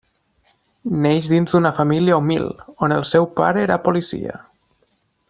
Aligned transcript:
Neix 1.03 1.27
dins 1.33 1.53
una 1.59 1.71
família 1.81 2.17
humil, 2.21 2.49
on 2.87 2.97
el 2.99 3.07
seu 3.13 3.29
pare 3.41 3.63
era 3.69 3.81
policia. 3.89 4.35